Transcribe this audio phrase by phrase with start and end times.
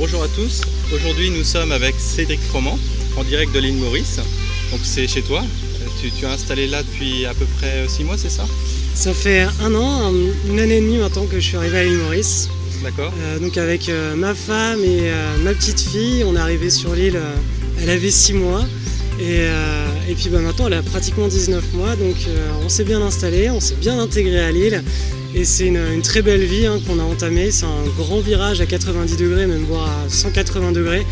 [0.00, 0.62] Bonjour à tous,
[0.94, 2.78] aujourd'hui nous sommes avec Cédric Froment
[3.18, 4.16] en direct de l'île Maurice.
[4.70, 5.42] Donc c'est chez toi,
[6.00, 8.46] tu, tu as installé là depuis à peu près 6 mois, c'est ça?
[8.94, 10.10] Ça fait un an,
[10.48, 12.48] une année et demie maintenant que je suis arrivé à l'île Maurice.
[12.82, 13.12] D'accord.
[13.20, 16.94] Euh, donc avec euh, ma femme et euh, ma petite fille, on est arrivé sur
[16.94, 17.36] l'île, euh,
[17.82, 18.64] elle avait 6 mois.
[19.20, 22.82] Et, euh, et puis bah, maintenant elle a pratiquement 19 mois, donc euh, on s'est
[22.82, 24.82] bien installé, on s'est bien intégré à l'île.
[25.36, 28.66] Et c'est une, très belle vie hein, qu'on a entamée, c'est un grand virage à
[28.66, 31.06] 90 degrés, même voire à 180 degrés.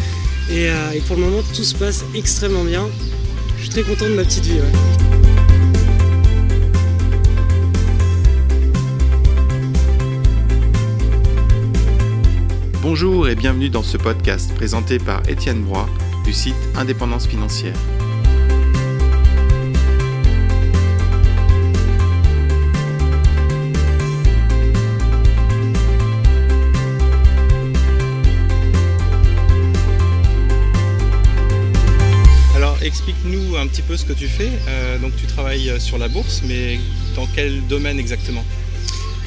[0.50, 2.88] Et, euh, et pour le moment tout se passe extrêmement bien.
[3.56, 4.58] Je suis très content de ma petite vie.
[12.82, 15.88] Bonjour et bienvenue dans ce podcast présenté par Étienne Broy
[16.24, 17.74] du site Indépendance Financière.
[33.08, 34.50] Explique-nous un petit peu ce que tu fais.
[34.68, 36.78] Euh, donc tu travailles sur la bourse, mais
[37.14, 38.44] dans quel domaine exactement?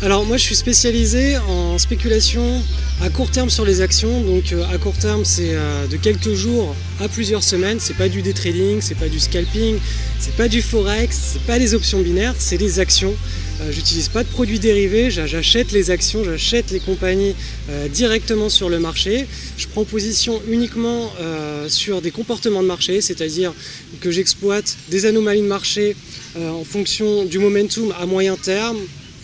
[0.03, 2.61] Alors moi je suis spécialisé en spéculation
[3.01, 4.21] à court terme sur les actions.
[4.21, 7.79] Donc euh, à court terme c'est euh, de quelques jours à plusieurs semaines.
[7.79, 9.77] C'est pas du day trading, c'est pas du scalping,
[10.19, 13.15] c'est pas du forex, c'est pas des options binaires, c'est des actions.
[13.61, 17.35] Euh, J'utilise pas de produits dérivés, j'a- j'achète les actions, j'achète les compagnies
[17.69, 19.25] euh, directement sur le marché.
[19.57, 23.53] Je prends position uniquement euh, sur des comportements de marché, c'est-à-dire
[23.99, 25.95] que j'exploite des anomalies de marché
[26.39, 28.77] en fonction du momentum à moyen terme,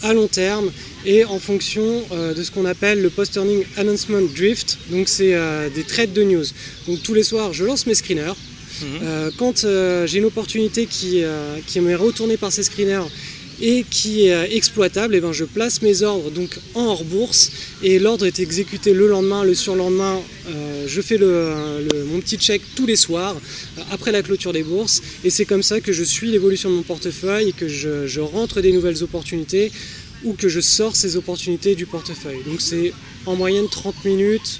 [0.03, 0.69] à long terme
[1.05, 4.77] et en fonction euh, de ce qu'on appelle le post-earning announcement drift.
[4.91, 6.45] Donc c'est euh, des trades de news.
[6.87, 8.33] Donc tous les soirs, je lance mes screeners.
[9.01, 9.65] Euh, quand
[10.05, 11.23] j'ai une opportunité qui,
[11.65, 13.07] qui m'est retournée par ces screeners
[13.61, 17.51] et qui est euh, exploitable, et ben je place mes ordres donc en hors bourse
[17.81, 20.19] et l'ordre est exécuté le lendemain, le surlendemain.
[20.49, 23.35] euh, je fais le, le- mon petit check tous les soirs
[23.77, 26.75] euh, après la clôture des bourses et c'est comme ça que je suis l'évolution de
[26.75, 29.71] mon portefeuille et que je, je rentre des nouvelles opportunités
[30.23, 32.39] ou que je sors ces opportunités du portefeuille.
[32.47, 32.91] Donc c'est
[33.25, 34.59] en moyenne 30 minutes.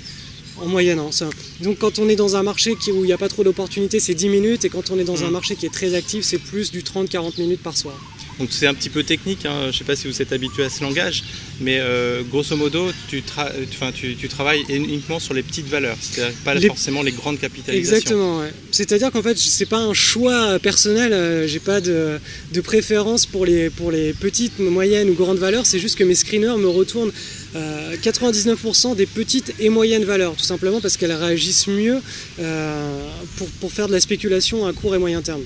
[0.59, 1.30] En moyenne, hein, ça.
[1.62, 4.00] Donc quand on est dans un marché qui- où il n'y a pas trop d'opportunités,
[4.00, 5.34] c'est 10 minutes, et quand on est dans un Mhm.
[5.34, 7.96] marché qui est très actif, c'est plus du 30-40 minutes par soir.
[8.40, 9.62] Donc c'est un petit peu technique, hein.
[9.64, 11.24] je ne sais pas si vous êtes habitué à ce langage,
[11.59, 15.68] mais euh, grosso modo, tu, tra- euh, enfin, tu, tu travailles uniquement sur les petites
[15.68, 17.96] valeurs, c'est-à-dire pas Les- forcément les grandes capitalisations.
[17.98, 18.52] Exactement, ouais.
[18.72, 22.20] C'est-à-dire qu'en fait, c'est pas un choix personnel, euh, j'ai pas de,
[22.53, 26.14] de préférence pour les, pour les petites, moyennes ou grandes valeurs, c'est juste que mes
[26.16, 27.12] screeners me retournent
[27.56, 31.98] euh, 99% des petites et moyennes valeurs, tout simplement parce qu'elles réagissent mieux
[32.40, 35.42] euh, pour, pour faire de la spéculation à court et moyen terme.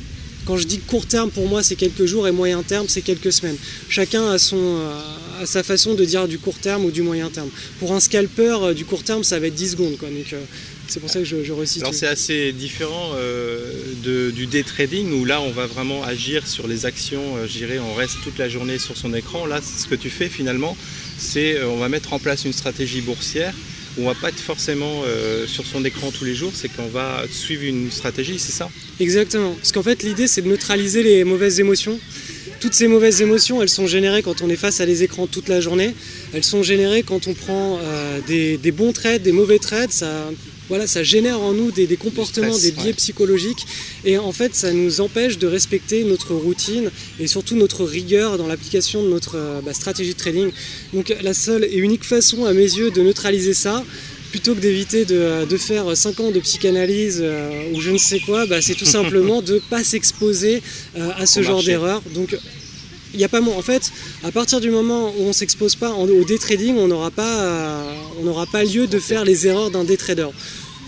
[0.46, 3.31] Quand je dis court terme, pour moi, c'est quelques jours et moyen terme, c'est quelques
[3.31, 3.57] semaines.
[3.90, 7.29] Chacun a, son, euh, a sa façon de dire du court terme ou du moyen
[7.29, 7.50] terme.
[7.79, 9.97] Pour un scalper, euh, du court terme, ça va être 10 secondes.
[9.97, 10.09] Quoi.
[10.09, 10.41] Donc, euh,
[10.88, 11.81] c'est pour ça que je, je resitue.
[11.81, 13.13] Alors c'est assez différent
[14.03, 18.16] du day trading où là on va vraiment agir sur les actions, dirais on reste
[18.25, 19.46] toute la journée sur son écran.
[19.46, 20.75] Là ce que tu fais finalement
[21.18, 23.53] c'est on va mettre en place une stratégie boursière
[23.97, 26.88] où on va pas être forcément euh, sur son écran tous les jours, c'est qu'on
[26.88, 28.69] va suivre une stratégie, c'est ça?
[29.00, 29.53] Exactement.
[29.53, 32.00] Parce qu'en fait, l'idée, c'est de neutraliser les mauvaises émotions.
[32.59, 35.47] Toutes ces mauvaises émotions, elles sont générées quand on est face à les écrans toute
[35.47, 35.96] la journée.
[36.34, 39.91] Elles sont générées quand on prend euh, des, bons trades, des mauvais trades.
[40.71, 42.93] Voilà, ça génère en nous des, des comportements, stress, des biais ouais.
[42.93, 43.67] psychologiques.
[44.05, 46.89] Et en fait, ça nous empêche de respecter notre routine
[47.19, 50.49] et surtout notre rigueur dans l'application de notre euh, bah, stratégie de trading.
[50.93, 53.83] Donc la seule et unique façon, à mes yeux, de neutraliser ça,
[54.31, 58.21] plutôt que d'éviter de, de faire 5 ans de psychanalyse euh, ou je ne sais
[58.21, 60.63] quoi, bah, c'est tout simplement de ne pas s'exposer
[60.95, 62.01] euh, à ce Au genre d'erreur.
[62.15, 62.33] Donc
[63.13, 63.91] il n'y a pas en fait,
[64.23, 67.85] à partir du moment où on s'expose pas au day trading, on n'aura pas,
[68.51, 70.29] pas lieu de faire les erreurs d'un day trader.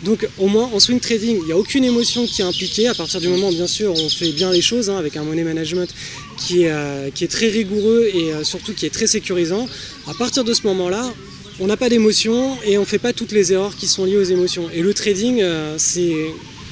[0.03, 2.87] Donc au moins en swing trading, il n'y a aucune émotion qui est impliquée.
[2.87, 5.43] À partir du moment, bien sûr, on fait bien les choses hein, avec un money
[5.43, 5.89] management
[6.37, 9.67] qui est, euh, qui est très rigoureux et euh, surtout qui est très sécurisant.
[10.07, 11.13] À partir de ce moment-là,
[11.59, 14.17] on n'a pas d'émotion et on ne fait pas toutes les erreurs qui sont liées
[14.17, 14.69] aux émotions.
[14.73, 16.15] Et le trading, euh, c'est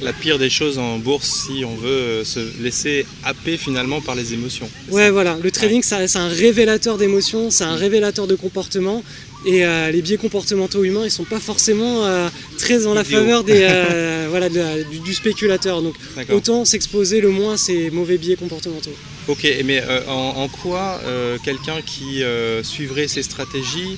[0.02, 4.16] La pire des choses en bourse si on veut euh, se laisser happer finalement par
[4.16, 4.68] les émotions.
[4.90, 5.38] Ouais, ça voilà.
[5.44, 9.04] Le trading, c'est un révélateur d'émotions, c'est un révélateur de comportement.
[9.46, 13.44] Et euh, les biais comportementaux humains, ils sont pas forcément euh, très en la faveur
[13.44, 15.82] des, euh, voilà, de la- du, du spéculateur.
[15.82, 15.96] Donc
[16.32, 18.94] autant s'exposer le moins à ces mauvais biais comportementaux.
[19.28, 20.12] Ok, mais en,
[20.44, 21.00] en quoi
[21.44, 22.24] quelqu'un qui
[22.64, 23.98] suivrait ces stratégies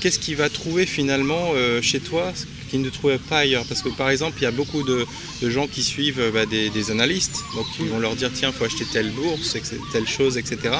[0.00, 2.32] qu'est-ce qu'il va trouver finalement chez toi
[2.72, 5.06] qu'il ne trouvait pas ailleurs Parce que par exemple, il y a beaucoup de,
[5.42, 8.86] gens qui suivent bah, des, analystes, donc ils vont leur dire tiens, il faut acheter
[8.90, 9.56] telle bourse,
[9.92, 10.74] telle chose, etc.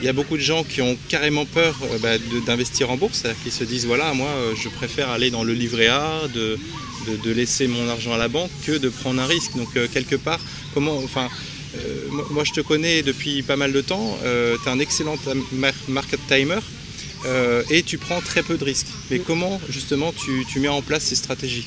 [0.00, 2.16] Il y a beaucoup de gens qui ont carrément peur bah,
[2.46, 6.22] d'investir en bourse, qui se disent voilà, moi je préfère aller dans le livret A,
[6.34, 6.58] de,
[7.30, 9.54] laisser mon argent à la banque que de prendre un risque.
[9.56, 10.40] Donc quelque part,
[10.74, 11.28] comment, enfin,
[11.76, 14.18] euh, moi, je te connais depuis pas mal de temps.
[14.24, 15.16] Euh, tu es un excellent
[15.88, 16.60] market timer.
[17.24, 18.88] Euh, et tu prends très peu de risques.
[19.10, 21.66] Mais comment justement tu, mets en place ces stratégies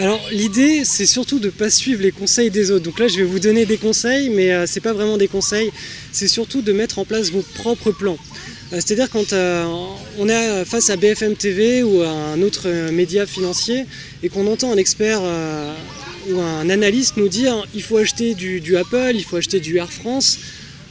[0.00, 2.84] alors l'idée c'est surtout de ne pas suivre les conseils des autres.
[2.84, 5.72] Donc là je vais vous donner des conseils mais ce c'est pas vraiment des conseils,
[6.12, 8.16] c'est surtout de mettre en place vos propres plans.
[8.70, 13.86] C'est-à-dire quand on est face à BFM TV ou à un autre média financier
[14.22, 15.20] et qu'on entend un expert
[16.30, 19.90] ou un analyste nous dire il faut acheter du Apple, il faut acheter du Air
[19.90, 20.38] France,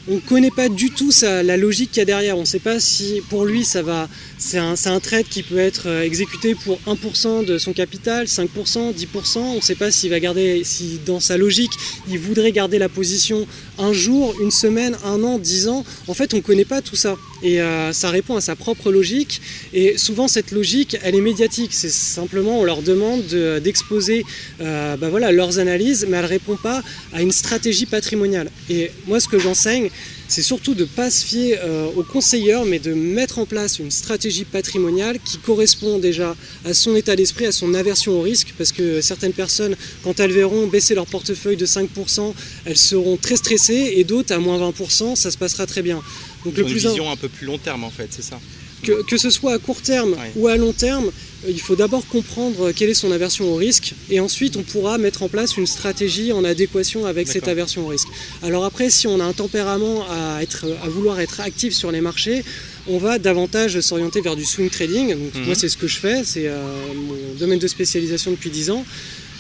[0.10, 2.38] on ne connaît pas du tout la logique qu'il y a derrière.
[2.38, 4.08] On ne sait pas si pour lui ça va.
[4.38, 8.94] C'est un, un, trade qui peut être euh, exécuté pour 1% de son capital, 5%,
[8.94, 9.38] 10%.
[9.40, 11.72] On ne sait pas s'il va garder, si dans sa logique,
[12.08, 13.48] il voudrait garder la position
[13.80, 15.84] un jour, une semaine, un an, dix ans.
[16.08, 17.16] En fait, on ne connaît pas tout ça.
[17.44, 19.42] Et euh, ça répond à sa propre logique.
[19.74, 21.74] Et souvent, cette logique, elle est médiatique.
[21.74, 23.24] C'est simplement, on leur demande
[23.64, 24.26] d'exposer
[24.62, 26.82] euh, bah voilà, leurs analyses, mais elle ne répond pas
[27.14, 28.50] à une stratégie patrimoniale.
[28.70, 29.90] Et moi, ce que j'enseigne,
[30.28, 33.80] c'est surtout de ne pas se fier euh, aux conseilleurs, mais de mettre en place
[33.80, 36.36] une stratégie patrimoniale qui correspond déjà
[36.66, 40.34] à son état d'esprit, à son aversion au risque, parce que certaines personnes, quand elles
[40.34, 42.34] verront baisser leur portefeuille de 5%,
[42.66, 46.02] elles seront très stressées, et d'autres à moins 20%, ça se passera très bien.
[46.48, 48.40] Donc le plus une vision un peu plus long terme en fait, c'est ça
[48.84, 52.72] que, ce soit à court terme ou à long terme, euh, il faut d'abord comprendre
[52.72, 56.32] quelle est son aversion au risque et ensuite on pourra mettre en place une stratégie
[56.32, 58.08] en adéquation avec cette aversion au risque.
[58.44, 62.02] Alors après, si on a un tempérament à, être, à vouloir être actif sur les
[62.02, 62.44] marchés,
[62.88, 65.16] on va davantage s'orienter vers du swing trading.
[65.16, 65.46] Mhm.
[65.46, 66.62] Moi, c'est ce que je fais, c'est euh,
[66.96, 68.86] mon domaine de spécialisation depuis 10 ans.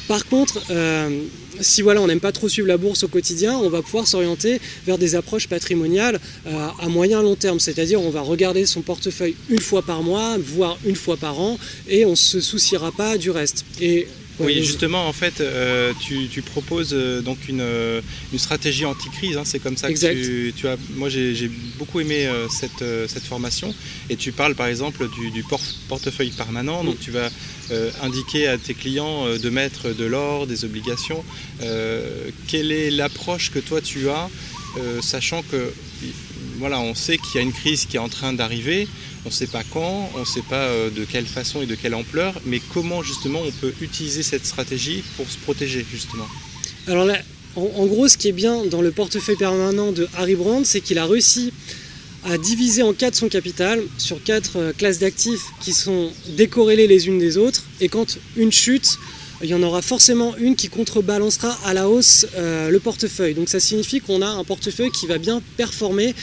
[0.07, 1.09] Par contre, euh,
[1.61, 4.59] si voilà, on n'aime pas trop suivre la bourse au quotidien, on va pouvoir s'orienter
[4.85, 7.59] vers des approches patrimoniales euh, à moyen long terme.
[7.59, 11.57] C'est-à-dire on va regarder son portefeuille une fois par mois, voire une fois par an,
[11.87, 13.65] et on ne se souciera pas du reste.
[14.39, 18.01] Oui, justement, en fait, euh, tu, proposes euh, donc une, euh,
[18.31, 19.37] une stratégie anti-crise.
[19.37, 20.77] Hein, c'est comme ça que tu, as.
[20.95, 23.73] Moi, j'ai beaucoup aimé cette, cette, formation.
[24.09, 25.43] Et tu parles, par exemple, du,
[25.87, 26.83] portefeuille permanent.
[26.83, 27.29] Donc, tu vas
[28.01, 31.23] indiquer à tes clients de mettre de l'or, des obligations.
[32.47, 34.29] quelle est l'approche que toi tu as,
[35.01, 35.73] sachant que
[36.57, 38.87] voilà, on sait qu'il y a une crise qui est en train d'arriver.
[39.25, 41.75] On ne sait pas quand, on ne sait pas euh, de quelle façon et de
[41.75, 46.27] quelle ampleur, mais comment justement on peut utiliser cette stratégie pour se protéger justement?
[46.87, 47.17] Alors là,
[47.55, 50.99] en, gros, ce qui est bien dans le portefeuille permanent de Harry Brand, c'est qu'il
[50.99, 51.51] a réussi
[52.23, 57.07] à diviser en quatre son capital sur quatre euh, classes d'actifs qui sont décorrélées les
[57.07, 57.63] unes des autres.
[57.81, 58.97] Et quand une chute,
[59.43, 63.33] il y en aura forcément une qui contrebalancera à la hausse euh, le portefeuille.
[63.33, 66.15] Donc ça signifie qu'on a un portefeuille qui va bien performer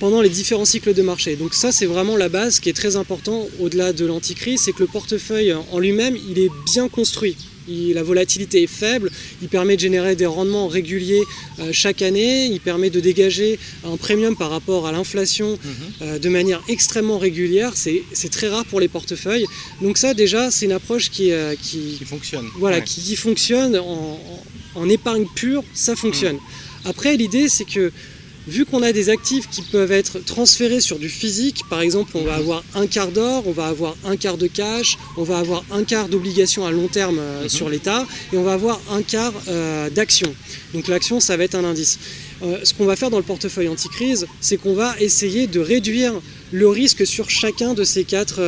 [0.00, 1.36] pendant les différents cycles de marché.
[1.36, 4.80] Donc ça c'est vraiment la base qui est très important au-delà de l'anticrise, c'est que
[4.80, 7.36] le portefeuille en lui-même il est bien construit.
[7.68, 9.10] La volatilité est faible,
[9.42, 11.22] il permet de générer des rendements réguliers
[11.58, 15.74] euh, chaque année, il permet de dégager un premium par rapport à l'inflation mhm.
[16.02, 19.46] euh, de manière extrêmement régulière, c'est très rare pour les portefeuilles.
[19.82, 22.46] Donc ça déjà c'est une approche qui, euh, qui, fonctionne.
[22.58, 26.36] Voilà, qui, fonctionne en, épargne pure, ça fonctionne.
[26.36, 26.86] Mhm.
[26.90, 27.92] Après l'idée c'est que
[28.46, 32.24] vu qu'on a des actifs qui peuvent être transférés sur du physique, par exemple, on
[32.24, 35.64] va avoir un quart d'or, on va avoir un quart de cash, on va avoir
[35.70, 37.48] un quart d'obligation à long terme euh, mhm.
[37.48, 40.32] sur l'État, et on va avoir un quart euh, d'action.
[40.74, 41.98] Donc l'action, ça va être un indice.
[42.42, 46.12] Euh, ce qu'on va faire dans le portefeuille anti-crise, c'est qu'on va essayer de réduire
[46.52, 48.40] le risque sur chacun de ces quatre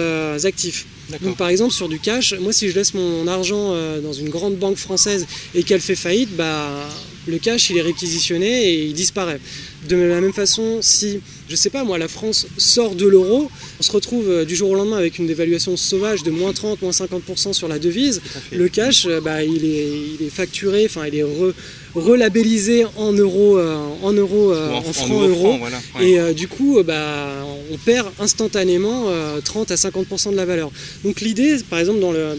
[0.45, 0.87] actifs.
[1.23, 4.57] Donc par exemple sur du cash, moi si je laisse mon argent dans une grande
[4.57, 6.87] banque française et qu'elle fait faillite, bah
[7.29, 9.41] le cash il est réquisitionné et il disparaît.
[9.89, 13.83] De la même façon, si, je sais pas moi, la France sort de l'euro, on
[13.83, 16.91] se retrouve euh, du jour au lendemain avec une dévaluation sauvage de moins 30, moins
[16.91, 18.21] 50% sur la devise,
[18.51, 21.23] le cash, euh, bah, il, est, il est facturé, enfin il est
[21.95, 25.59] relabellisé en euros, euh, en, euros, en, francs euros.
[26.01, 27.29] Et du coup, bah,
[27.73, 29.07] on perd instantanément
[29.45, 30.71] 30 à 50% de la valeur.
[31.05, 32.37] Donc l'idée, par exemple, dans le,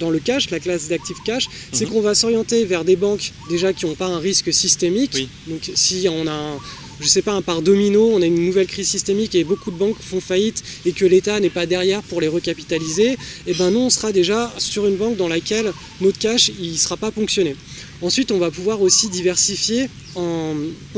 [0.00, 1.92] dans le, cash, la classe d'actifs cash, c'est mhm.
[1.92, 5.28] qu'on va s'orienter vers des banques déjà qui n'ont pas un risque systémique.
[5.46, 6.58] Donc si on a un,
[7.00, 9.76] je sais pas, un par domino, on a une nouvelle crise systémique et beaucoup de
[9.76, 13.70] banques font faillite et que l'État n'est pas derrière pour les recapitaliser, et eh ben
[13.70, 17.56] nous on sera déjà sur une banque dans laquelle notre cash il sera pas ponctionné.
[18.02, 20.54] Ensuite, on va pouvoir aussi diversifier en,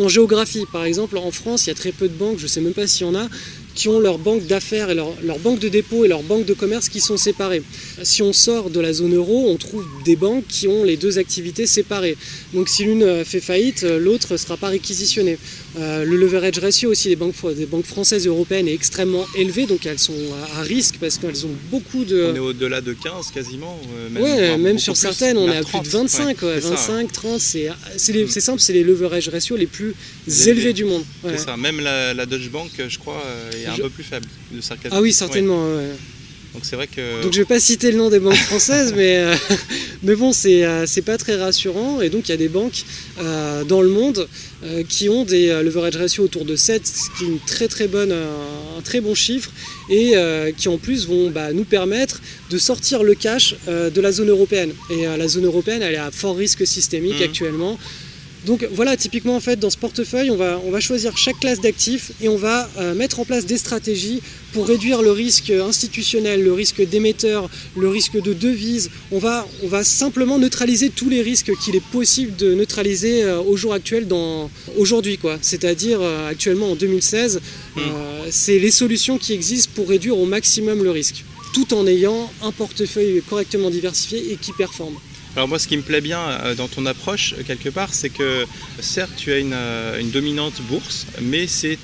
[0.09, 0.65] géographie.
[0.73, 2.73] Par exemple, en France, il y a très peu de banques, je ne sais même
[2.73, 3.29] pas s'il y en a,
[3.77, 6.55] qui ont leur banque d'affaires et leur, leur, banque de dépôt et leur banque de
[6.55, 7.63] commerce qui sont séparées.
[8.03, 11.19] Si on sort de la zone euro, on trouve des banques qui ont les deux
[11.19, 12.17] activités séparées.
[12.55, 15.39] Donc si l'une fait faillite, l'autre ne sera pas réquisitionné.
[15.79, 19.67] Euh, le leverage ratio aussi des banques, des banques françaises et européennes est extrêmement élevé,
[19.67, 20.15] donc elles sont
[20.57, 22.31] à risque parce qu'elles ont beaucoup de...
[22.33, 25.63] On est au-delà de 15 quasiment euh, même, Ouais, même sur certaines, on est à
[25.63, 27.69] plus de 25, 25, 30, c'est
[28.41, 29.95] simple, c'est les leverage ratio les plus
[30.47, 31.05] élevés du monde.
[31.25, 34.27] C'est ça, même la, la, Deutsche Bank, je crois, euh, est un peu plus faible.
[34.53, 35.69] De ah oui, certainement.
[36.57, 37.23] Donc c'est vrai que.
[37.23, 39.35] Donc je vais pas citer le nom des banques françaises, mais, euh,
[40.03, 42.01] mais bon, euh, c'est pas très rassurant.
[42.01, 42.87] Et donc il y a des banques
[43.21, 44.27] euh, dans le monde
[44.89, 48.11] qui ont des leverage ratio autour de 7, ce qui est une très très bonne,
[48.11, 49.53] un très bon chiffre,
[49.91, 50.15] et
[50.57, 52.21] qui en plus vont bah, nous permettre
[52.51, 54.73] de sortir le cash de la zone européenne.
[54.91, 57.25] Et la zone européenne, elle est à fort risque systémique mmh.
[57.25, 57.79] actuellement.
[58.45, 61.61] Donc voilà, typiquement en fait dans ce portefeuille, on va, on va choisir chaque classe
[61.61, 64.21] d'actifs et on va euh, mettre en place des stratégies
[64.53, 68.91] pour réduire le risque institutionnel, le risque d'émetteur, le risque de devise.
[69.11, 73.41] On va, on va simplement neutraliser tous les risques qu'il est possible de neutraliser euh,
[73.41, 75.39] au jour actuel, dans, aujourd'hui quoi.
[75.43, 77.41] C'est-à-dire euh, actuellement en 2016,
[77.77, 77.81] mmh.
[78.31, 82.53] c'est les solutions qui existent pour réduire au maximum le risque, tout en ayant un
[82.53, 84.95] portefeuille correctement diversifié et qui performe.
[85.37, 88.09] Alors moi, ce qui me plaît bien euh, dans ton approche, euh, quelque part, c'est
[88.09, 88.47] que
[88.81, 91.79] certes, tu as une, euh, dominante bourse, mais c'est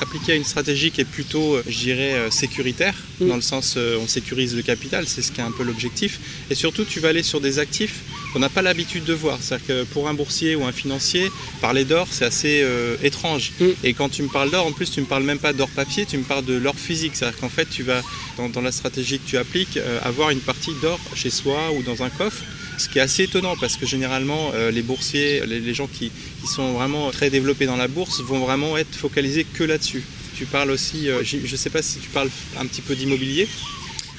[0.00, 3.28] appliqué à une stratégie qui est plutôt, je dirais, sécuritaire, mm.
[3.28, 6.20] dans le sens on sécurise le capital, c'est ce qui est un peu l'objectif.
[6.50, 8.00] Et surtout, tu vas aller sur des actifs
[8.32, 9.38] qu'on n'a pas l'habitude de voir.
[9.40, 12.64] C'est-à-dire que pour un boursier ou un financier, parler d'or, c'est assez
[13.02, 13.52] étrange.
[13.60, 13.66] Mm.
[13.84, 15.68] Et quand tu me parles d'or, en plus, tu ne me parles même pas d'or
[15.70, 17.12] papier, tu me parles de l'or physique.
[17.14, 18.02] C'est-à-dire qu'en fait, tu vas,
[18.36, 22.10] dans, la stratégie que tu appliques, avoir une partie d'or chez soi ou dans un
[22.10, 22.42] coffre
[22.78, 26.10] ce qui est assez étonnant parce que généralement euh, les boursiers, les, gens qui,
[26.46, 30.02] sont vraiment très développés dans la bourse vont vraiment être focalisés que là-dessus.
[30.36, 32.28] Tu parles aussi, euh, je ne sais pas si tu parles
[32.58, 33.48] un petit peu d'immobilier.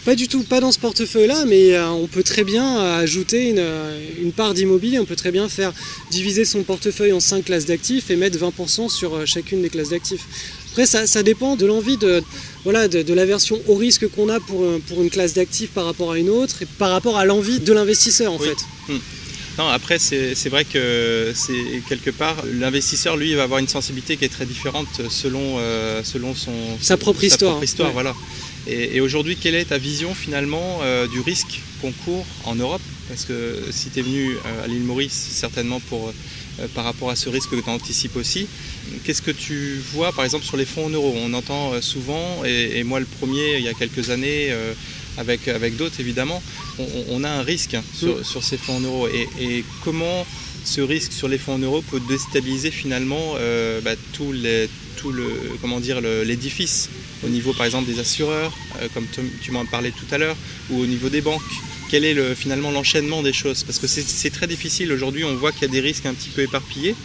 [0.06, 4.32] Pas du tout, pas dans ce portefeuille-là, mais euh, on peut très bien ajouter une,
[4.32, 5.74] part d'immobilier, on peut très bien faire
[6.12, 10.26] diviser son portefeuille en 5 classes d'actifs et mettre 20% sur chacune des classes d'actifs.
[10.76, 12.22] Après, ça, dépend de l'envie de,
[12.66, 16.12] voilà, de, la version au risque qu'on a pour, pour une classe d'actifs par rapport
[16.12, 18.58] à une autre et par rapport à l'envie de l'investisseur en fait.
[18.90, 18.98] Hmm.
[19.58, 24.26] Non, après, c'est vrai que c'est quelque part, l'investisseur, lui, va avoir une sensibilité qui
[24.26, 26.52] est très différente selon, euh, selon son,
[26.82, 27.64] sa propre histoire.
[27.64, 28.14] histoire voilà.
[28.68, 32.82] Et, aujourd'hui, quelle est ta vision finalement euh, du risque qu'on court en Europe?
[33.08, 36.14] Parce que si tu es venu euh, à l'île Maurice, certainement pour euh,
[36.74, 38.48] par rapport à ce risque que tu anticipes aussi.
[39.04, 41.14] Qu'est-ce que tu vois par exemple sur les fonds en euros?
[41.18, 44.74] On entend euh, souvent, et, moi le premier il y a quelques années, euh,
[45.18, 46.42] avec, avec d'autres évidemment,
[47.10, 49.08] on, a un risque sur, ces fonds en euros.
[49.08, 50.26] Et, comment
[50.64, 53.36] ce risque sur les fonds en euros peut déstabiliser finalement
[53.84, 55.26] bah, tout, les, tout le
[55.62, 56.90] comment dire l'édifice?
[57.26, 58.52] Au niveau par exemple des assureurs,
[58.94, 59.06] comme
[59.42, 60.36] tu m'en parlais tout à l'heure,
[60.70, 61.42] ou au niveau des banques
[61.90, 63.64] quel est le, finalement l'enchaînement des choses?
[63.64, 66.30] Parce que c'est très difficile aujourd'hui, on voit qu'il y a des risques un petit
[66.30, 66.96] peu éparpillés.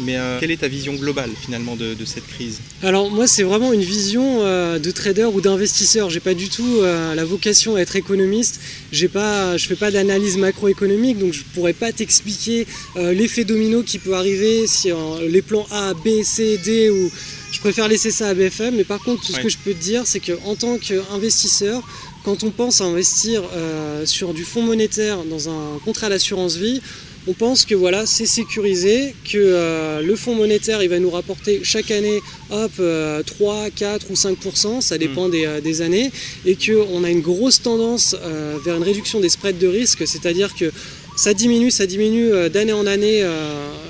[0.00, 2.60] Mais euh, quelle est ta vision globale finalement de, cette crise?
[2.82, 6.10] Alors moi c'est vraiment une vision euh, de trader ou d'investisseur.
[6.10, 8.60] J'ai pas du tout euh, la vocation à être économiste.
[8.92, 12.66] J'ai pas, je fais pas d'analyse macroéconomique, donc je pourrais pas t'expliquer
[12.96, 14.90] l'effet domino qui peut arriver si
[15.28, 17.10] les plans A, B, C, D ou
[17.52, 18.76] je préfère laisser ça à BFM.
[18.76, 21.82] Mais par contre tout ce que je peux te dire c'est qu'en tant qu'investisseur,
[22.26, 26.82] quand on pense à investir euh, sur du fonds monétaire dans un contrat d'assurance vie,
[27.28, 31.60] on pense que voilà, c'est sécurisé, que euh, le fonds monétaire il va nous rapporter
[31.62, 35.60] chaque année hop, 3, euh, 4 ou 5%, ça dépend hmm.
[35.62, 36.10] des, années,
[36.44, 38.16] et qu'on a une grosse tendance
[38.64, 40.72] vers une réduction des spreads de risque, c'est-à-dire que
[41.16, 43.24] ça diminue, ça diminue d'année en année.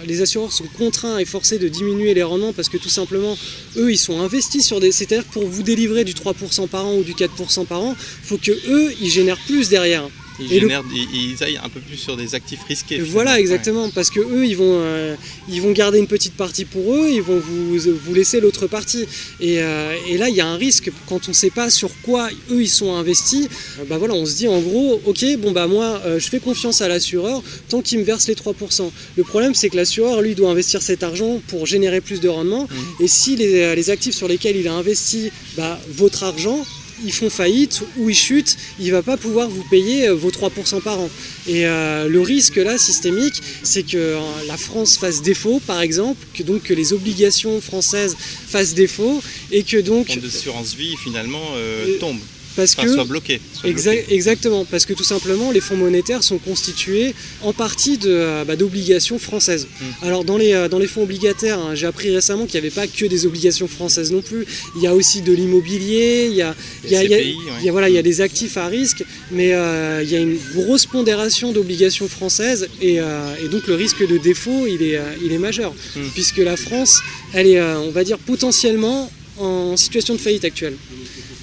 [0.07, 3.37] Les assureurs sont contraints et forcés de diminuer les rendements parce que tout simplement,
[3.77, 4.93] eux, ils sont investis sur des.
[4.93, 8.39] C'est-à-dire pour vous délivrer du 3% par an ou du 4% par an, il faut
[8.39, 10.09] que eux, ils génèrent plus derrière.
[10.39, 12.99] Ils, aillent un peu plus sur des actifs risqués.
[12.99, 15.17] Voilà, exactement, parce que eux, ils vont, euh,
[15.49, 19.07] ils vont garder une petite partie pour eux, ils vont vous, vous laisser l'autre partie.
[19.41, 21.91] Et, euh, et, là, il y a un risque quand on ne sait pas sur
[22.03, 23.49] quoi eux ils sont investis.
[23.81, 26.81] Euh, bah voilà, on se dit en gros, ok, bon bah moi, je fais confiance
[26.81, 28.91] à l'assureur tant qu'il me verse les 3%.
[29.17, 32.65] Le problème, c'est que l'assureur, lui, doit investir cet argent pour générer plus de rendement.
[32.65, 33.05] Mmh.
[33.05, 36.65] Et si les, les, actifs sur lesquels il a investi, bah, votre argent,
[37.05, 40.31] ils font faillite ou ils chutent, il ne va pas pouvoir vous payer euh, vos
[40.31, 41.11] 3% par an.
[41.47, 46.25] Et euh, le risque là, systémique, c'est que euh, la France fasse défaut, par exemple,
[46.35, 50.15] que donc que les obligations françaises fassent défaut et que donc...
[50.15, 51.53] Le d'assurance vie finalement
[52.01, 52.19] tombe.
[52.57, 53.41] Parce Enfin, que soit bloqué.
[53.53, 54.15] soit Exa- bloqué.
[54.15, 58.57] exactement, parce que tout simplement, les fonds monétaires sont constitués en partie de, euh, bah,
[58.57, 59.67] d'obligations françaises.
[59.81, 59.85] Mm.
[60.07, 62.75] Alors dans les, euh, dans les fonds obligataires, hein, j'ai appris récemment qu'il n'y avait
[62.75, 64.45] pas que des obligations françaises non plus.
[64.77, 67.19] Il y a aussi de l'immobilier, il y a, il y a- il y a-
[67.19, 67.43] CPI, ouais.
[67.61, 70.17] il y a, voilà, il y a des actifs à risque, mais euh, il y
[70.17, 74.83] a une grosse pondération d'obligations françaises et, euh, et donc le risque de défaut, il
[74.83, 76.01] est, il est majeur, Mm.
[76.15, 77.01] puisque la France,
[77.33, 80.75] elle est, on va dire, potentiellement en situation de faillite actuelle.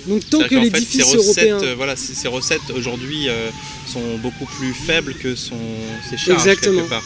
[0.08, 1.60] Donc tant que fait, l'édifice ces recettes, européen...
[1.70, 3.50] euh, voilà, ces recettes aujourd'hui euh,
[3.88, 5.56] sont beaucoup plus faibles que son,
[6.10, 6.78] ses charges Exactement.
[6.82, 7.04] quelque part.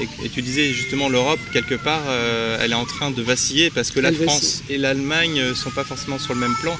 [0.00, 3.70] Et, et tu disais justement l'Europe quelque part, euh, elle est en train de vaciller
[3.70, 6.76] parce que la France et l'Allemagne euh, sont pas forcément sur le même plan.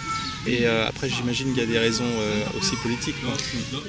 [0.47, 3.15] Et euh, après, j'imagine qu'il y a des raisons euh, aussi politiques.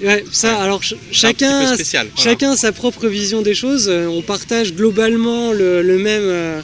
[0.01, 0.61] Ouais, ça, Ouais.
[0.63, 2.07] alors ch- chacun, spécial.
[2.15, 2.31] voilà.
[2.31, 3.89] chacun a sa propre vision des choses.
[3.89, 6.63] On partage globalement le, le même,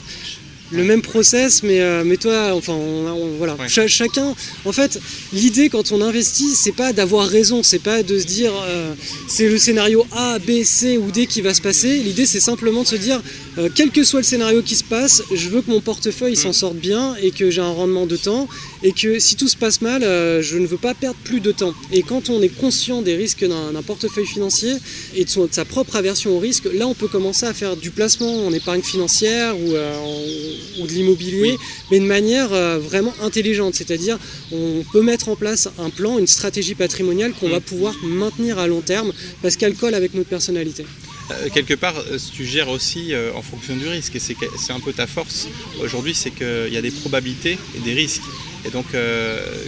[0.72, 3.68] le même process, mais, euh, mais toi, enfin, on- on- voilà, Ouais.
[3.68, 4.34] Chacun.
[4.66, 5.00] En fait,
[5.34, 8.94] l'idée quand on investit, c'est pas d'avoir raison, c'est pas de se dire euh,
[9.28, 11.98] c'est le scénario A, B, C ou D qui va se passer.
[11.98, 13.22] L'idée, c'est simplement de se dire
[13.58, 16.54] euh, quel que soit le scénario qui se passe, je veux que mon portefeuille s'en
[16.54, 18.48] sorte bien et que j'ai un rendement de temps
[18.84, 21.52] et que si tout se passe mal, euh, je ne veux pas perdre plus de
[21.52, 21.74] temps.
[21.92, 24.74] Et quand on est conscient des risques d'un portefeuille financier
[25.16, 27.76] et de, son- de sa propre aversion au risque, là on peut commencer à faire
[27.76, 31.58] du placement en épargne financière ou, euh, en- ou de l'immobilier, Oui.
[31.92, 33.76] mais de manière vraiment intelligente.
[33.76, 34.18] C'est-à-dire
[34.52, 37.52] on peut mettre en place un plan, une stratégie patrimoniale qu'on Mm.
[37.52, 40.86] va pouvoir maintenir à long terme parce qu'elle colle avec notre personnalité.
[41.30, 44.80] Euh, quelque part, euh, tu gères aussi euh, en fonction du risque, et c'est un
[44.80, 45.48] peu ta force
[45.82, 48.24] aujourd'hui, c'est qu'il y a des probabilités et des risques.
[48.64, 48.86] Et donc,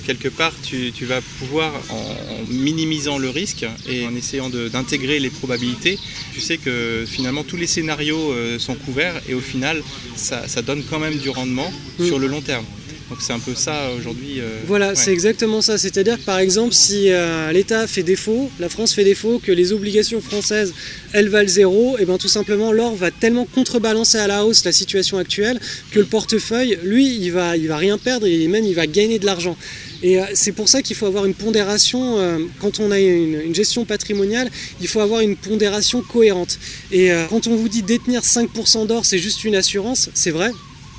[0.06, 5.20] quelque part, tu, tu vas pouvoir, en, en minimisant le risque et en essayant d'intégrer
[5.20, 5.98] les probabilités,
[6.32, 9.82] tu sais que finalement tous les scénarios sont couverts et au final,
[10.16, 11.74] ça, ça donne quand même du rendement
[12.06, 12.66] sur le long terme.
[13.14, 14.40] Donc c'est un peu ça aujourd'hui.
[14.40, 14.96] euh, Voilà, ouais.
[14.96, 15.78] c'est exactement ça.
[15.78, 19.72] C'est-à-dire que par exemple, si euh, l'État fait défaut, la France fait défaut, que les
[19.72, 20.74] obligations françaises,
[21.12, 24.72] elles valent zéro, et bien tout simplement, l'or va tellement contrebalancer à la hausse la
[24.72, 25.60] situation actuelle
[25.92, 29.20] que le portefeuille, lui, il va, il va rien perdre et même il va gagner
[29.20, 29.56] de l'argent.
[30.02, 33.40] Et euh, c'est pour ça qu'il faut avoir une pondération, euh, quand on a une,
[33.42, 34.50] une gestion patrimoniale,
[34.82, 36.58] il faut avoir une pondération cohérente.
[36.92, 40.50] Et quand on vous dit détenir 5% d'or, c'est juste une assurance, c'est vrai.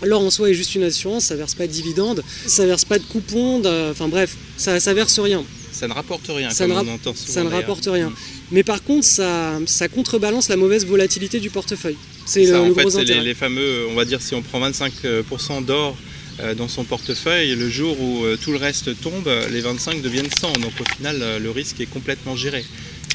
[0.04, 2.98] L'or en soi est juste une assurance, ça verse pas de dividendes, ça verse pas
[2.98, 5.44] de coupons, enfin bref, ça, ça verse rien.
[5.72, 7.32] Ça ne rapporte rien, Ça comme ne on entend souvent.
[7.32, 8.10] ça ne rapporte rien.
[8.10, 8.14] Mm.
[8.52, 11.96] Mais par contre, ça, ça contrebalance la mauvaise volatilité du portefeuille.
[12.26, 13.24] C'est le, en le fait, gros c'est les, intérêt.
[13.24, 15.96] les fameux, on va dire, si on prend 25% d'or
[16.40, 20.02] euh, dans son portefeuille, le jour où euh, tout le reste tombe, euh, les 25
[20.02, 20.52] deviennent 100.
[20.54, 22.64] Donc au final, le risque est complètement géré.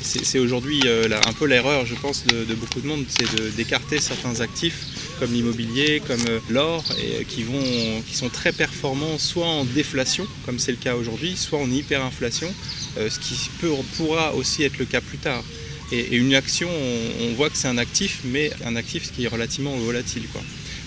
[0.01, 4.39] C'est aujourd'hui euh, un peu l'erreur, je pense, de, beaucoup de monde, c'est d'écarter certains
[4.41, 4.85] actifs
[5.19, 10.71] comme l'immobilier, comme euh, l'or, euh, qui, sont très performants soit en déflation, comme c'est
[10.71, 12.53] le cas aujourd'hui, soit en hyperinflation,
[12.97, 13.49] ce qui
[13.97, 15.43] pourra aussi être le cas plus tard.
[15.91, 19.27] Et, une action, on, on voit que c'est un actif, mais un actif qui est
[19.27, 20.23] relativement volatile.
[20.31, 20.41] Quoi.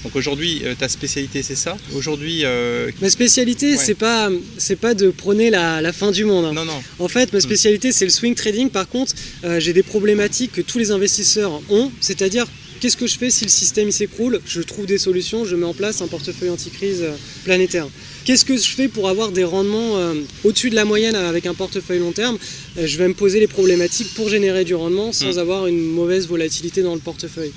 [0.05, 1.77] Donc aujourd'hui, euh, ta spécialité, c'est ça?
[1.95, 3.77] Aujourd'hui, euh, Ma spécialité, Ouais.
[3.77, 6.45] c'est pas, c'est pas de prôner la, la fin du monde.
[6.47, 6.53] hein.
[6.53, 8.69] non, non, En fait, ma spécialité, c'est le swing trading.
[8.69, 9.13] Par contre,
[9.45, 12.47] euh, j'ai des problématiques que tous les investisseurs ont, c'est-à-dire
[12.81, 14.41] qu'est-ce que je fais si le système s'écroule?
[14.45, 17.05] Je trouve des solutions, je mets en place un portefeuille anti-crise
[17.45, 17.87] planétaire.
[18.25, 21.55] Qu'est-ce que je fais pour avoir des rendements euh, au-dessus de la moyenne avec un
[21.55, 22.39] portefeuille long terme?
[22.77, 25.39] Euh, Je vais me poser les problématiques pour générer du rendement sans Mm.
[25.39, 27.53] avoir une mauvaise volatilité dans le portefeuille.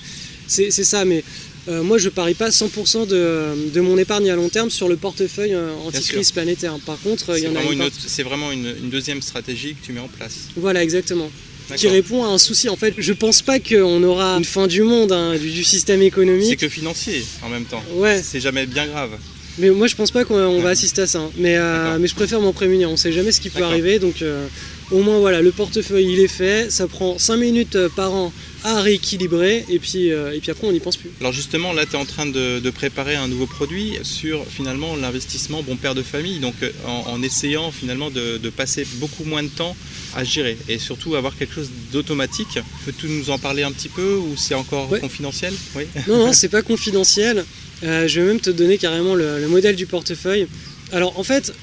[0.47, 1.23] C'est ça, mais
[1.67, 4.95] euh, moi je parie pas 100% de, de mon épargne à long terme sur le
[4.97, 6.77] portefeuille euh, anti-crise planétaire.
[6.85, 9.21] Par contre, euh, il c'est y en a une autre- c'est vraiment une, une deuxième
[9.21, 10.35] stratégie que tu mets en place.
[10.55, 11.29] Voilà, exactement.
[11.75, 12.69] Qui répond à un souci.
[12.69, 15.99] En fait, je pense pas qu'on aura une fin du monde hein, du, du système
[16.01, 16.59] C'est économique.
[16.59, 17.83] que financier en même temps.
[17.95, 19.09] Ouais, C'est jamais bien grave.
[19.57, 21.19] mais moi je pense pas qu'on on va assister à ça.
[21.21, 21.31] hein.
[21.37, 22.91] Mais, euh, mais je préfère m'en prémunir.
[22.91, 23.97] On sait jamais ce qui peut arriver.
[23.97, 24.45] Donc euh,
[24.91, 26.71] au moins voilà, le portefeuille il est fait.
[26.71, 28.31] Ça prend 5 minutes euh, par an
[28.63, 29.65] à rééquilibrer.
[29.69, 31.09] Et puis, euh, et puis après on n'y pense plus.
[31.21, 34.95] Alors justement, là, tu es en train de, de préparer un nouveau produit sur finalement
[34.95, 39.23] l'investissement bon père de famille, donc euh, en, en essayant finalement de, de passer beaucoup
[39.23, 39.75] moins de temps
[40.15, 42.59] à gérer et surtout avoir quelque chose d'automatique.
[42.85, 44.99] Peux-tu nous en parler un petit peu ou c'est encore Ouais.
[44.99, 45.53] confidentiel?
[45.75, 45.83] Oui.
[46.07, 47.43] Non, non, c'est pas confidentiel.
[47.83, 50.47] Euh, je vais même te donner carrément le, le modèle du portefeuille.
[50.91, 51.53] Alors en fait,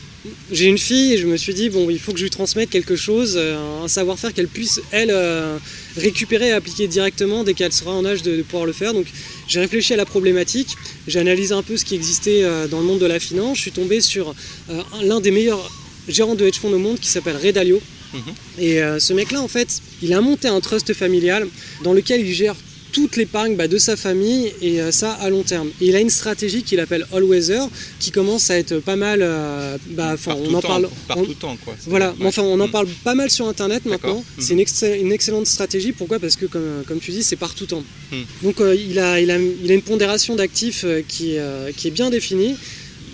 [0.53, 2.71] j'ai une fille et je me suis dit, bon, il faut que je lui transmette
[2.71, 5.57] quelque chose, euh, un savoir-faire qu'elle puisse, elle, euh,
[5.97, 8.95] récupérer et appliquer directement dès qu'elle sera en âge de, de pouvoir le faire.
[8.95, 9.07] Donc
[9.49, 10.69] j'ai réfléchi à la problématique,
[11.09, 13.63] j'ai analysé un peu ce qui existait euh, dans le monde de la finance, je
[13.63, 14.35] suis tombé sur
[14.71, 15.71] un- l'un des meilleurs
[16.09, 17.81] gérants de hedge fonds au monde qui s'appelle Ray Dalio.
[18.15, 18.21] Mhm.
[18.61, 21.49] Et ce mec-là, en fait, il a monté un trust familial
[21.83, 22.55] dans lequel il gère
[22.93, 25.71] toute l'épargne bah, de sa famille et euh, ça à long terme.
[25.81, 29.21] il a une stratégie qu'il appelle All Weather qui commence à être pas mal.
[29.23, 30.89] Euh, bah, on en parle.
[31.09, 31.75] Par tout temps, quoi.
[31.87, 32.71] Voilà, enfin, on en mm.
[32.71, 34.23] parle pas mal sur internet maintenant.
[34.37, 34.43] Mm.
[34.67, 35.93] C'est une, excellente stratégie.
[35.93, 36.19] Pourquoi?
[36.19, 37.83] Parce que, comme, comme, tu dis, c'est par tout temps.
[38.13, 38.17] Mm.
[38.43, 41.37] Donc, euh, il, a, il, a, il, a, une pondération d'actifs qui,
[41.77, 42.55] qui est bien définie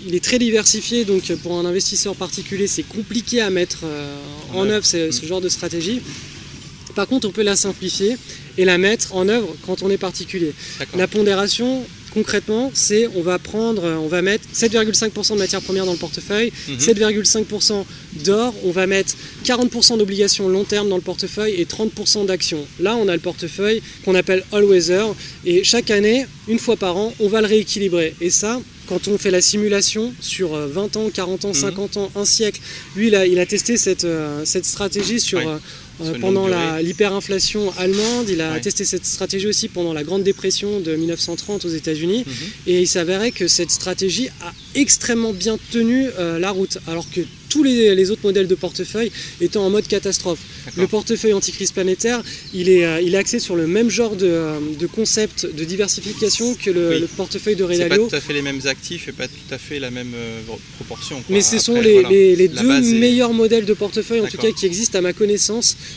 [0.07, 3.79] il est très diversifié, donc pour un investisseur particulier, c'est compliqué à mettre
[4.53, 6.01] en œuvre ce, genre de stratégie.
[6.95, 8.17] Par contre, on peut la simplifier
[8.59, 10.53] et la mettre en œuvre quand on est particulier.
[10.97, 15.93] La pondération, concrètement, c'est on va prendre, on va mettre 7,5% de matières premières dans
[15.93, 17.85] le portefeuille, 7,5% mhm.
[18.25, 22.65] d'or, on va mettre 40% d'obligations long terme dans le portefeuille et 30% d'actions.
[22.81, 26.97] Là, on a le portefeuille qu'on appelle All Weather et chaque année, une fois par
[26.97, 28.13] an, on va le rééquilibrer.
[28.19, 32.01] Et ça, quand on fait la simulation sur 20 euh, ans, 40 ans, 50 mhm.
[32.01, 32.59] ans, un siècle,
[32.97, 35.57] lui, il a, il a testé cette, euh, cette stratégie sur, euh, euh,
[36.19, 36.47] pendant
[36.81, 38.29] l'hyperinflation allemande.
[38.29, 42.23] Il a testé cette stratégie aussi pendant la Grande Dépression de 1930 aux États-Unis.
[42.25, 42.33] Mhm.
[42.67, 47.21] Et il s'avérait que cette stratégie a extrêmement bien tenu euh, la route, alors que
[47.49, 50.39] tous les, autres modèles de portefeuille étaient en mode catastrophe.
[50.77, 52.21] Le portefeuille anticrise planétaire,
[52.53, 56.69] il est, euh, il est axé sur le même genre de, concept de diversification que
[56.69, 57.81] le, portefeuille de Redalio.
[57.81, 60.13] C'est pas tout à fait les mêmes actifs et pas tout à fait la même
[60.75, 61.23] proportion.
[61.29, 65.01] Mais ce sont les, deux meilleurs modèles de portefeuille, en tout cas, qui existent à
[65.01, 65.88] ma connaissance euh,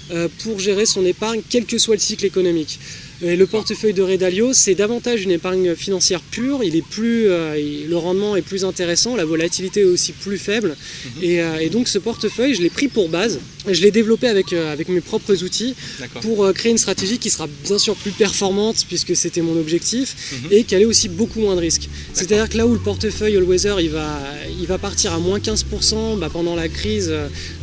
[0.42, 2.78] pour gérer son épargne, quel que soit le cycle économique.
[3.24, 6.64] Et le portefeuille de Redalio, c'est davantage une épargne financière pure.
[6.64, 7.54] Il est plus, euh,
[7.88, 10.76] le rendement est plus intéressant, la volatilité est aussi plus faible.
[11.04, 11.22] Mhm.
[11.24, 13.38] Euh, et, donc ce portefeuille, je l'ai pris pour base.
[13.70, 15.76] Je l'ai développé avec, avec mes propres outils
[16.20, 20.48] pour créer une stratégie qui sera bien sûr plus performante puisque c'était mon objectif mhm.
[20.50, 21.88] et qu'elle ait aussi beaucoup moins de risques.
[22.12, 24.18] C'est-à-dire que là où le portefeuille All Weather il va,
[24.60, 27.12] il va partir à moins 15% bah, pendant la crise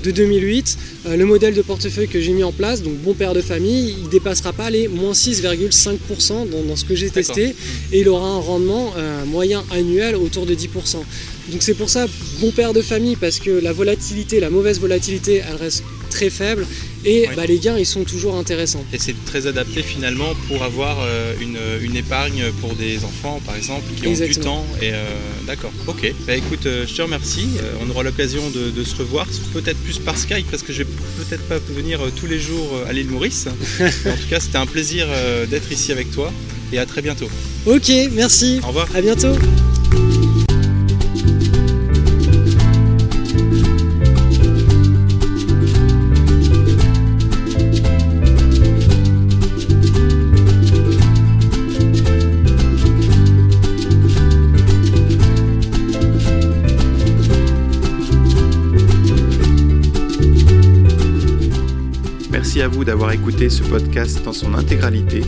[0.06, 0.78] de 2008,
[1.17, 4.08] le modèle de portefeuille que j'ai mis en place, donc bon père de famille, il
[4.08, 5.13] dépassera pas les moins
[5.55, 7.55] 6,5% dans, ce que j'ai testé
[7.91, 10.97] et il aura un rendement euh, moyen annuel autour de 10%.
[11.51, 12.05] Donc c'est pour ça
[12.39, 16.65] bon père de famille parce que la volatilité, la mauvaise volatilité, elle reste très faible
[17.05, 18.83] et bah, les gains ils sont toujours intéressants.
[18.91, 23.83] Et c'est très adapté finalement pour avoir euh, une, épargne pour des enfants par exemple
[23.95, 24.65] qui ont du temps.
[24.81, 25.03] Et euh,
[25.47, 26.13] d'accord, ok.
[26.27, 27.47] Bah écoute, euh, je te remercie.
[27.85, 31.47] on aura l'occasion de, se revoir, peut-être plus par Skype parce que je vais peut-être
[31.47, 33.47] pas venir tous les jours à l'île Maurice.
[33.81, 35.07] en tout cas, c'était un plaisir
[35.49, 36.31] d'être ici avec toi
[36.71, 37.29] et à très bientôt.
[37.65, 38.59] Ok, merci.
[38.63, 38.88] Au revoir.
[38.95, 39.35] À bientôt.
[62.39, 65.21] À vous d'avoir écouté ce podcast dans son intégralité.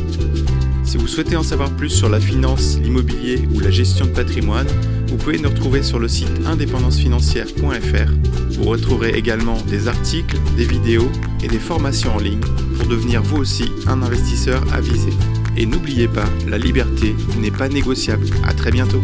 [0.86, 4.67] Si vous souhaitez en savoir plus sur la finance, l'immobilier ou la gestion de patrimoine,
[5.08, 8.12] vous pouvez nous retrouver sur le site indépendancefinancière.fr.
[8.52, 11.12] Vous retrouverez également des articles, des vidéos
[11.43, 12.39] et des formations en ligne
[12.78, 15.12] pour devenir vous aussi un investisseur avisé.
[15.58, 18.26] Et n'oubliez pas, la liberté n'est pas négociable.
[18.47, 19.02] À très bientôt.